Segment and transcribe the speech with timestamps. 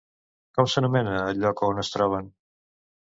[0.59, 2.33] Com s'anomena el lloc on es troben?